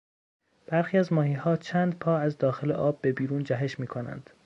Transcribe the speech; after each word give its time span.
برخی 0.65 0.97
از 0.97 1.13
ماهیها 1.13 1.55
چند 1.57 1.99
پا 1.99 2.17
از 2.17 2.37
داخل 2.37 2.71
آب 2.71 3.01
به 3.01 3.11
بیرون 3.11 3.43
جهش 3.43 3.79
میکنند. 3.79 4.29